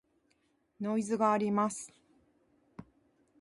[0.79, 1.93] ノイズがあります。